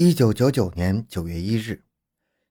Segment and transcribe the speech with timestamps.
[0.00, 1.82] 一九九九年九月一日，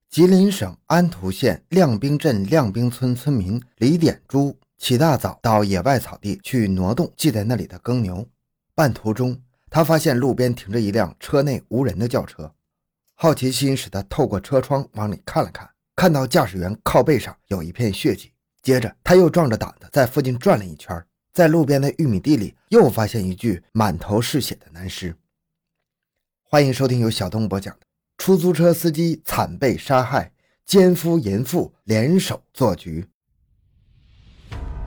[0.09, 8.27] 吉林省安图县亮兵镇亮兵村村民李点珠起大早到野外草地去挪动系在那里的耕牛。
[8.75, 12.53] 半途中，他发现路边停着一辆车内无人的轿车，
[13.13, 18.33] 好奇心使他透过车窗往里看了看，看到驾驶员靠背上有一片血迹。
[18.61, 21.01] 接着，他又壮着胆子在附近转了一圈，
[21.31, 25.15] 在路边的玉米地里又发现一具满头是血的男尸。
[26.49, 27.81] 欢迎收听由小东播讲的
[28.17, 30.31] 《出租车司机惨被杀害，
[30.65, 33.05] 奸夫淫妇联手做局》。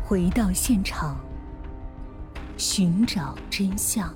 [0.02, 1.20] 回到现场，
[2.56, 4.10] 寻找真相。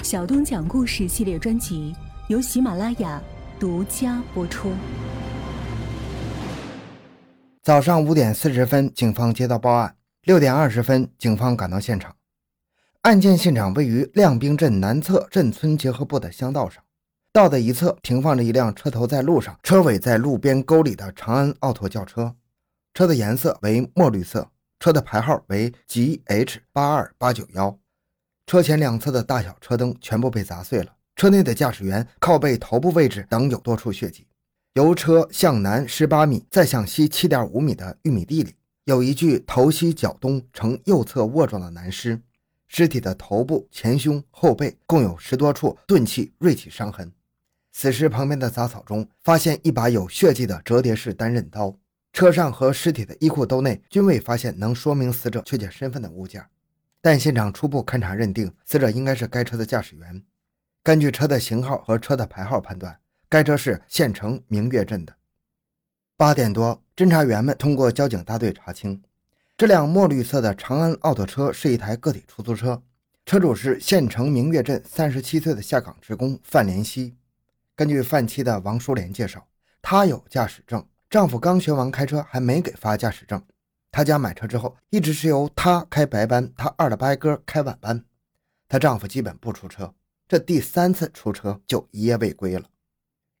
[0.00, 1.92] 小东讲故事系列专辑
[2.28, 3.20] 由喜马拉雅
[3.58, 4.70] 独家播出。
[7.64, 12.14] 早上五点四十分，警方接到报案，六点二十分，警方赶到现场。
[13.02, 16.84] 案件现场位于亮兵镇南侧镇村结合部的乡道上，
[17.32, 22.36] 道的一侧停放着一辆车头在路上、车尾在路边沟里的长安奥拓轿车，
[22.92, 27.74] 车的颜色为墨绿色，车的牌号为 GH 八二八九幺。
[28.46, 34.26] 车前两侧的大小车灯全部被砸碎了，车内的驾驶员靠背、头部位置等有多处血迹。
[34.74, 42.20] 由车向南十八米，再向西七点五米的玉米地里，有一具头西脚东呈右侧卧状的男尸。
[42.72, 47.12] 尸体的头部、前胸、后背共有十多处钝器、锐器伤痕。
[47.72, 51.76] 死尸旁边的杂草中发现一把有血迹的折叠式单刃刀。
[52.12, 56.46] 车上和尸体的衣裤兜内均未发现能说明死者确切身份的物件，
[57.02, 60.22] 但现场初步勘查认定，死者应该是该车的驾驶员。
[60.84, 62.96] 根据车的型号和车的牌号判断，
[63.28, 65.12] 该车是县城明月镇的。
[66.16, 69.02] 八点多，侦查员们通过交警大队查清。
[69.60, 72.82] 这辆墨绿色的长安奥拓车是一台个体出租车，
[73.26, 77.14] 车主是县城明月镇三十七岁的下岗职工范连熙。
[77.76, 79.46] 根据范妻的王淑莲介绍，
[79.82, 83.42] 她有驾驶证，丈夫刚学完开车，还没给发驾驶证。
[83.92, 88.02] 她家买车之后，一直是由她开白班，她二的八哥开晚班。
[88.66, 89.92] 她丈夫基本不出车，
[90.26, 92.64] 这第三次出车就一夜未归了。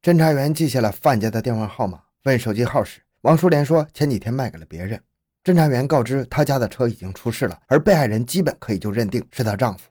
[0.02, 5.02] 侦查员记下了范家的电话号码，问手机号时，王淑莲说前几天卖给了别人。
[5.42, 9.88] 侦查员告知，他家的车已经出事了，而被害人基本可以就认定是她丈夫。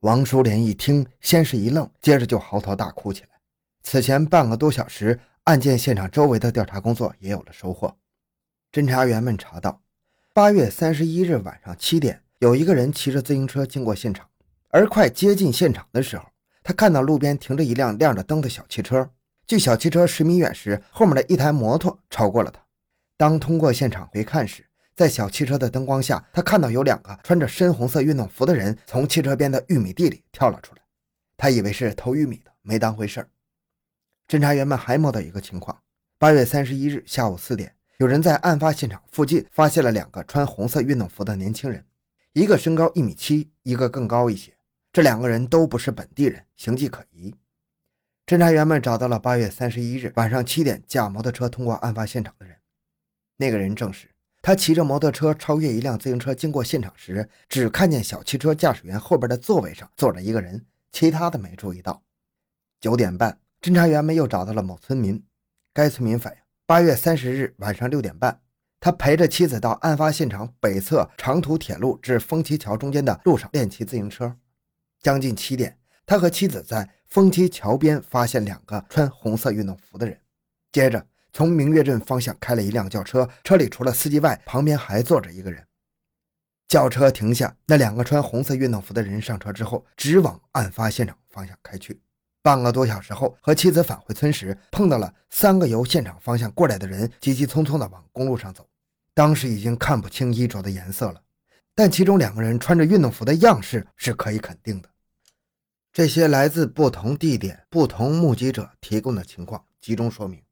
[0.00, 3.28] 王淑莲一听，先是一愣，接着就嚎啕大哭起来。
[3.82, 7.96] 此前半个多小时，案件现场周围的调查工作也有了收获。
[8.70, 9.80] 侦查员们查到，
[10.34, 14.28] 八月三十一日晚上七点，有一个人骑着自行车经过现场，
[14.68, 16.26] 而快接近现场的时候，
[16.62, 19.08] 他看到路边停着一辆亮着灯的小汽车。
[19.46, 22.60] 距小汽车十米远时，后面的一台摩托超过了他。
[23.16, 30.82] 当通过现场回看时，在小汽车的灯光下，他看到有两个穿着深红色运动服的人从汽车边的玉米地里跳了出来。
[31.36, 33.28] 他以为是偷玉米的，没当回事儿。
[34.28, 35.82] 侦查员们还摸到一个情况：
[36.18, 41.84] 八月三十一日下午四点，有人在案发现场附近发现了两个穿红色运动服的年轻人，
[42.32, 44.52] 一个身高一米七，一个更高一些。
[44.92, 47.34] 这两个人都不是本地人，形迹可疑。
[48.26, 52.56] 侦查员们找到了八月三十一日晚上七点驾摩托车通过案发现场的人。
[53.38, 54.08] 那个人证实，
[54.40, 62.02] 他骑着摩托车超越一辆自行车经过现场时，只看见小汽车驾驶员后边的座位上坐着一个人，其他的没注意到。
[62.80, 65.22] 九点半，侦查员们又找到了某村民，
[65.74, 68.40] 该村民反映，八月三十日晚上六点半，
[68.80, 74.36] 他陪着妻子到案发现场北侧长途铁路至枫旗桥中间的路上练骑自行车。
[75.00, 80.18] 将近七点，他和妻子在枫旗桥边发现两个穿红色运动服的人，
[80.72, 81.06] 接着。
[81.36, 85.62] 从明月镇方向开了一辆轿车，车里除了司机外，旁边还坐着一个人。
[86.66, 92.00] 轿车停下，那两个穿红色运动服的人上车之后，直往案发现场方向开去。
[92.40, 98.66] 半个多小时后，和妻子返回村时，碰到了三个由现场方向过来的人，急急匆匆地往公路上走。
[99.12, 101.20] 当时已经看不清衣着的颜色了，
[101.74, 104.88] 但其中两个人穿着运动服的样式是可以肯定的。
[105.92, 110.45] 这些来自不同地点、不同目击者提供的情况，集中说明。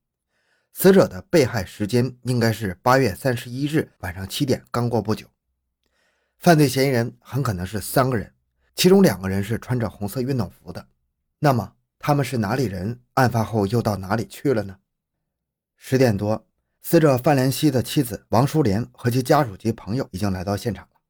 [0.77, 5.29] 死者的被害时间应该是八月三十一日晚上七点，刚过不久。
[6.37, 8.35] 犯罪嫌疑人很可能是三个人，
[8.75, 10.89] 其中两个人是穿着红色运动服的。
[11.39, 13.01] 那么他们是哪里人？
[13.15, 14.79] 案发后又到哪里去了呢？
[15.77, 16.45] 十点多，
[16.83, 21.01] 死者范连熙的妻子王淑莲和其家属及朋友已经来到现场了。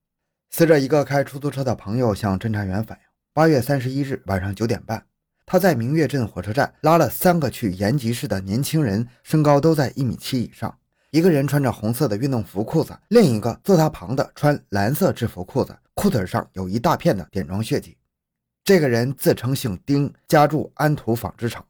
[0.51, 5.07] 死者一个开出租车的朋友向侦查员反映，八月三十一日晚上九点半。
[5.47, 10.77] 他在明月镇火车站拉了三个去延吉市的年轻人，身高都在一米七以上。
[11.11, 17.97] 一个人穿着红色的运动服裤子，另一个坐他旁的穿蓝色制服裤子，裤腿上有一大片的点状血迹。
[18.65, 21.65] 这个人自称姓丁，家住安图纺织厂。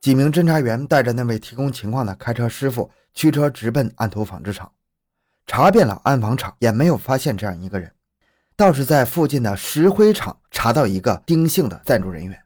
[0.00, 4.70] 几名侦查员带着那位提供情况的开车师傅驱车直奔安图纺织厂，
[5.46, 7.90] 查遍了安纺厂，也没有发现这样一个人。
[8.54, 12.38] 倒是在附近的石灰厂查到一个丁姓的暂住人员。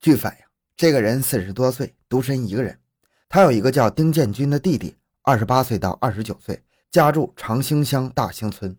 [0.00, 0.38] 据反映，
[0.78, 2.78] 这个人四十多岁，独身一个人。
[3.28, 8.74] 他有一个叫丁建军的弟弟，二十八岁到二十九岁，家住长兴乡大兴村。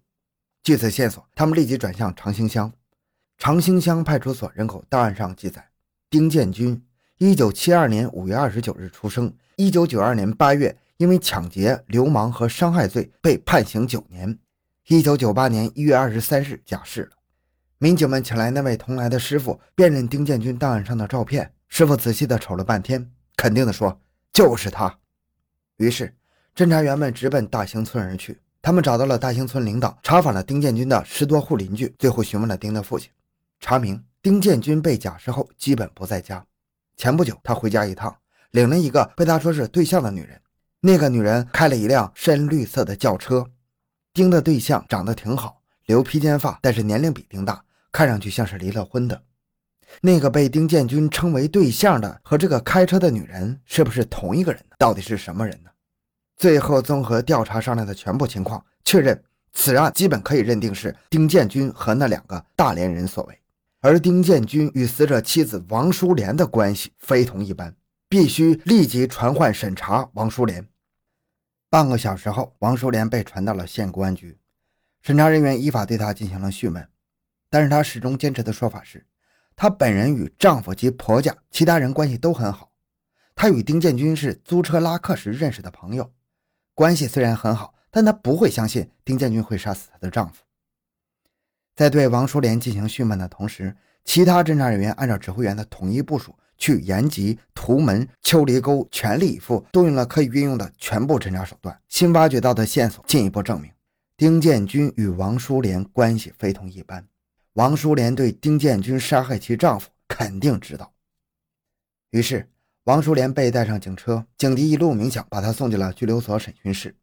[0.63, 2.73] 据此线索，他们立即转向长兴乡。
[3.37, 5.69] 长兴乡派出所人口档案上记载，
[6.09, 6.83] 丁建军。
[7.19, 9.31] 一九七二年五月二十九日出生。
[9.57, 14.39] 一九九二年八月，因为抢劫、流氓和伤害罪被判刑九年。
[14.87, 17.11] 一九九八年一月二十三日假释了。
[17.83, 21.51] 民警们请来那位同来的师傅辨认丁建军档案上的照片。
[21.67, 23.99] 师傅仔细的瞅了半天，肯定的说
[24.31, 24.95] ：“就是他。”
[25.77, 26.13] 于是，
[26.55, 28.39] 侦查员们直奔大兴村而去。
[28.61, 33.09] 他们找到了大兴村领导，查访了丁建军的十多户邻居，最后询问了丁的父亲，
[33.59, 36.45] 查明丁建军被假释后基本不在家。
[36.97, 38.15] 前不久，他回家一趟，
[38.51, 40.39] 领了一个被他说是对象的女人。
[40.81, 43.43] 那个女人开了一辆深绿色的轿车。
[44.13, 49.23] 丁的对象长得挺好，留披肩发，但是年龄比丁大，看上去像是离了婚的。
[50.01, 54.75] 那个被丁建军称为对象的和这个开车的女人是不是同一个人呢？
[54.79, 55.69] 到底是什么人呢？
[56.37, 59.21] 最后综合调查上来的全部情况，确认
[59.51, 63.37] 此案基本可以认定是丁建军和那两个大连人所为。
[63.81, 67.75] 而丁建军与死者妻子王淑莲的关系非同一般，
[68.07, 70.67] 必须立即传唤审查王淑莲。
[71.69, 74.37] 半个小时后，王淑莲被传到了县公安局，
[75.01, 76.87] 审查人员依法对她进行了讯问，
[77.51, 79.05] 但是她始终坚持的说法是，
[79.55, 82.71] 她本人与丈夫及婆家其他人关系都很好，
[83.35, 86.11] 她与丁建军是租车拉客时认识的朋友，
[86.73, 90.41] 关系虽然很好，但她不会相信丁建军会杀死她的丈夫。
[91.75, 93.75] 在对王淑莲进行讯问的同时，
[94.05, 101.77] 其他侦查人员按照指挥员的统一部署，去延吉、图门、秋梨沟全力以赴，动用了可以运用的全部侦查手段。
[101.89, 103.71] 新挖掘到的线索进一步证明，
[104.15, 107.07] 丁建军与王淑莲关系非同一般。
[107.53, 110.93] 王淑莲对丁建军杀害其丈夫肯定知道。
[112.11, 112.49] 于是，
[112.85, 116.95] 王淑莲被带上警车，警笛一路鸣响，把她送进了拘留所审讯室。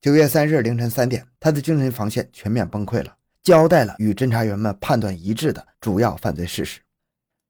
[0.00, 3.16] 九月三日凌晨三点，她的精神防线全面崩溃了。
[3.42, 6.80] 交代了与侦查员们判断一致的主要犯罪事实。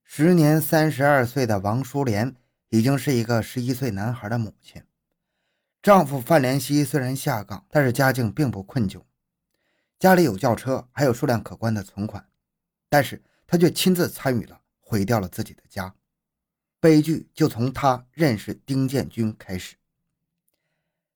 [0.04, 2.34] 时年三十二岁的王淑莲
[2.68, 4.82] 已经是一个十一岁男孩的母亲。
[5.82, 9.02] 丈夫范连熙虽然下岗，但是家境并不困窘，
[10.00, 12.26] 家里有轿车，还有数量可观的存款，
[12.88, 15.94] 但是他却亲自参与了毁掉了自己的家。
[16.81, 19.76] 悲剧就从他认识丁建军开始。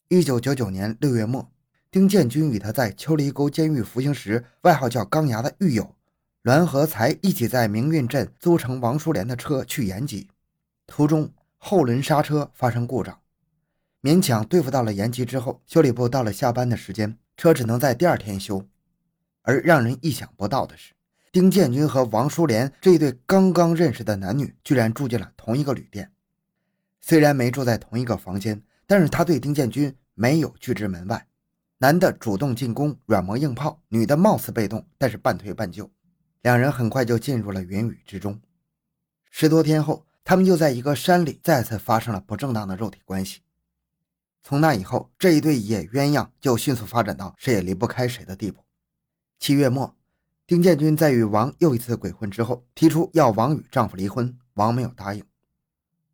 [0.09, 1.51] 一九九九年六月末。
[1.91, 5.95] 丁建军与他在秋梨沟监狱服刑时，外号叫“钢牙”的狱友
[6.43, 10.29] 栾和才一起在明运镇租乘王淑莲的车去延吉，
[10.89, 13.21] 途中后轮刹车发生故障，
[14.03, 18.67] 勉强对付到了延吉之后，修理部到了下班的时间，车只能在第二天修。
[19.45, 20.95] 而让人意想不到的是，
[21.31, 26.11] 丁建军和王淑莲这一对刚刚认识的男女，居然住进了同一个旅店。
[27.01, 31.27] 虽然没住在同一个房间，但是他对丁建军没有拒之门外。
[31.77, 35.91] 男的主动进攻，软磨硬泡；女的貌似被动，但是半推半就。
[36.41, 38.41] 两人很快就进入了云雨之中。
[39.31, 43.43] 十多天后，他们又在一个山里再次发生了不正当的肉体关系。
[44.43, 48.64] 从那以后，这一对野鸳鸯就迅速发展到谁也离不开谁的地步。
[49.39, 49.95] 七月末，
[50.47, 55.23] 丁建军在与王又一次鬼混之后，提出要王与丈夫离婚，王没有答应。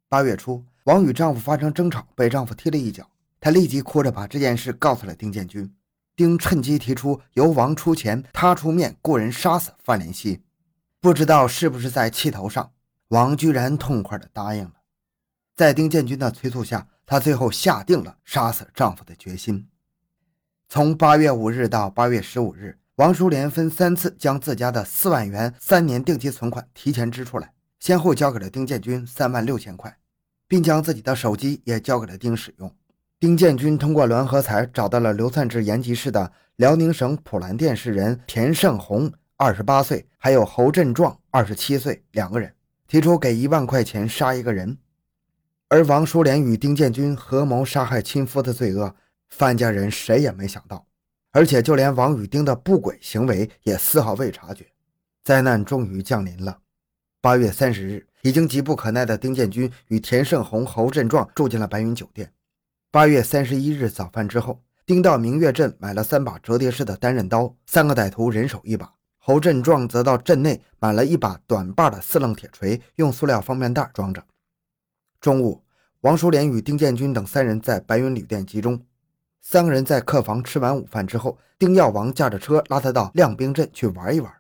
[0.09, 3.09] 八月初，王与丈夫发生争吵，被丈夫踢了一脚。
[3.39, 5.75] 他立即哭着把这件事告诉了丁建军，
[6.17, 10.43] 丁趁机提出由王出钱，他出面雇人杀死范连熙。
[11.01, 12.73] 不知道是不是在气头上，
[13.09, 14.75] 王居然痛快地答应了。
[15.55, 19.69] 在丁建军的催促下，她最后下定了杀死丈夫的决心。
[20.69, 29.97] 从八月五日到八月十五日，王淑莲分三次将自家的四万元三年定期存款提前支出来，先后交给了丁建军三万六千块，
[30.47, 32.71] 并将自己的手机也交给了丁使用。
[33.19, 42.53] 丁建军通过栾和才找到了流窜至延吉市的辽宁省普兰店市人田胜红，二十八岁，还有侯振壮，二十七岁，两个人
[42.87, 44.77] 提出给一万块钱杀一个人。
[45.69, 48.95] 而王淑莲与丁建军合谋杀害亲夫的罪恶，
[49.31, 50.85] 范家人谁也没想到，
[51.33, 54.67] 而且就连王与丁的不轨行为也丝毫未察觉。
[55.23, 56.59] 灾难终于降临了。
[57.21, 62.33] 八月三十日，已经急不可耐的丁建军与田胜红、侯振壮住进了白云酒店。
[62.91, 74.25] 八月三十一日早饭之后，丁到明月镇买了三把折叠式的单刃刀，三个歹徒人手一把，侯振壮则到镇内买了一把短把的四棱铁锤，用塑料方便袋装着。
[75.21, 75.63] 中午，
[76.01, 78.83] 王淑莲与丁建军等三人在白云旅店集中。
[79.43, 84.33] 三个人在客房吃完午饭之后，丁耀王驾着车拉他到亮兵镇去玩一玩。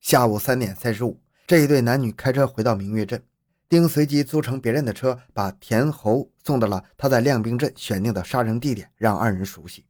[0.00, 3.22] 下午三点三十五，这一对男女开车回到明月镇。
[3.68, 9.84] 丁随即租乘别人的车，把田侯送到了他在亮兵镇选定的杀人地点，让二人熟悉。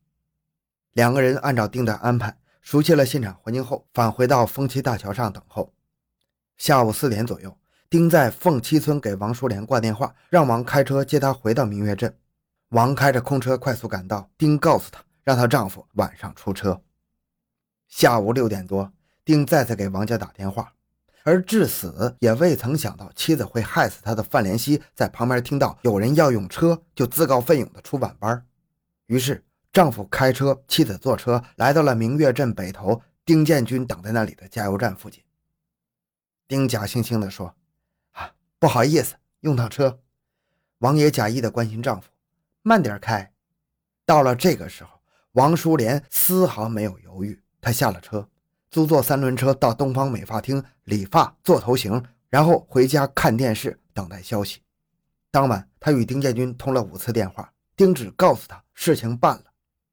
[0.95, 5.75] 两个人按照丁的安排，熟悉了现场环境后，返回到凤栖大桥上等候。
[6.57, 7.55] 下午四点左右，
[7.91, 12.17] 丁在凤栖村给王淑莲挂电话，让王开车接她回到明月镇。
[12.71, 16.83] 王开着空车快速赶到，丁告诉她，让她丈夫晚上出车。
[17.89, 18.93] 下午六点多，
[19.25, 20.73] 丁再次给王家打电话。
[21.23, 28.47] 而至死也未曾想到妻子会害死他的范连熙，在旁边听到有人要用车，就自告奋勇的出晚班。
[29.07, 35.21] 于是丈夫开车，妻子坐车，来到了明月镇北头丁建军等在那里的加油站附近。
[36.47, 37.57] 丁假惺惺地说
[38.15, 39.99] ：“啊，不好意思，用趟车。”
[40.79, 42.09] 王也假意的关心丈夫
[42.67, 43.33] ：“慢点开。”
[44.05, 45.01] 到了这个时候，
[45.33, 48.29] 王淑莲丝毫没有犹豫，她下了车。
[48.69, 54.61] 租坐三轮车到东方美发厅理发做头型，然后回家看电视等待消息。
[55.31, 59.45] 当晚，她与丁建军通了五次电话，丁只告诉她事情办了。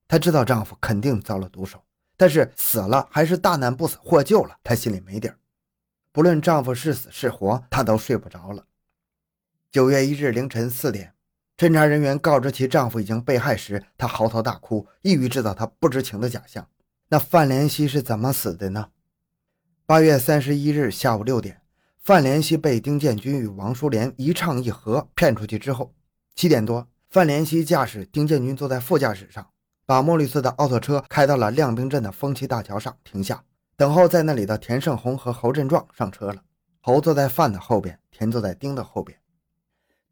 [0.08, 1.84] 她知道丈夫肯定遭了毒手，
[2.18, 5.38] 但是死了还是大难不死获救了，她心里没底儿。
[6.12, 8.65] 不论丈夫是死是活，她都睡不着了。
[9.72, 11.12] 九月一日凌晨四点，
[11.55, 16.67] 侦查人员告知其丈夫已经被害时，她嚎啕大哭，意欲制造她不知情的假象。
[17.10, 18.89] 那范连熙是怎么死的呢？
[19.86, 21.62] 八月三十一日下午六点，
[22.01, 25.93] 范连熙被丁建军与王淑莲一唱一和骗出去之后，
[26.33, 29.48] 七点多，范连熙驾驶丁建军坐在副驾驶上，
[29.86, 33.43] 把墨绿色的奥拓车开到了亮兵镇的风旗大桥上停下，
[33.77, 36.41] 等候在那里的田胜红和侯振壮上车了。
[36.79, 39.19] 侯坐在范的后边，田坐在丁的后边。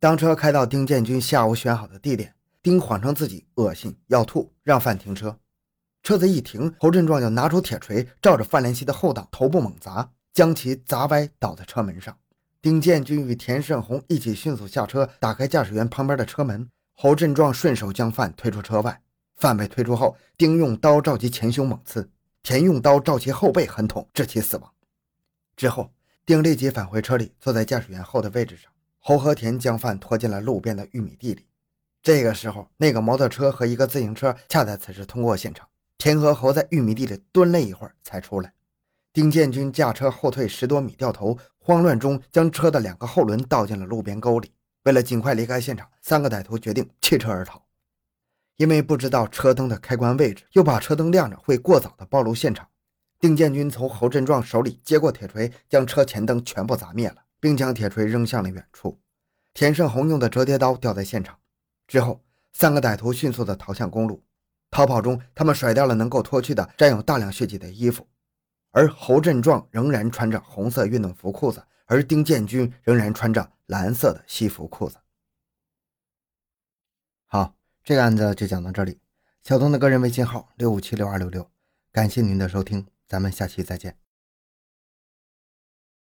[0.01, 5.37] 当车开到丁建军下午选好的地点，丁谎称自己恶心要吐，让范停车。
[6.01, 12.17] 车子一停，侯振壮就拿出铁锤，照着范连熙的后挡头部猛砸，将其砸歪，倒在车门上。
[12.63, 16.67] 丁建军与田胜红一起迅速下车，打开驾驶员旁边的车门。
[16.95, 18.99] 侯振壮顺手将范推出车外。
[19.35, 22.09] 范被推出后，丁用刀照其前胸猛刺，
[22.41, 24.73] 田用刀照其后背狠捅，致其死亡。
[25.55, 25.91] 之后，
[26.25, 28.70] 丁立即返回车里，坐在驾驶员后的位置上。
[29.03, 31.47] 侯和田将饭拖进了路边的玉米地里。
[32.03, 35.67] 这个时候，那个摩托车和一个自行车恰在此时通过现场。
[35.97, 38.53] 田和侯在玉米地里蹲了一会儿才出来。
[39.11, 44.51] 丁建军驾车后退十多米掉头，慌乱中将车的两个后轮倒进了路边沟里。
[44.83, 47.63] 为了尽快离开现场，三个歹徒决定弃车而逃。
[48.57, 52.67] 因为不知道车灯的开关位置，又怕车灯亮着会过早的暴露现场，
[53.19, 59.01] 丁建军从侯振壮手里接过铁锤，将车前灯全部砸灭了，并将铁锤扔向了远处。
[59.53, 61.37] 田胜红用的折叠刀掉在现场
[61.85, 64.23] 之后，三个歹徒迅速地逃向公路。
[64.69, 68.07] 逃跑中，他们甩掉了能够脱去的沾有大量血迹的衣服，
[68.71, 74.97] 而侯振壮仍然穿着红色运动服裤子，而丁建军仍然穿着蓝色的西服裤子。
[77.25, 79.01] 好，这个案子就讲到这里。
[79.43, 81.51] 小东的个人微信号六五七六二六六，
[81.91, 83.97] 感谢您的收听，咱们下期再见。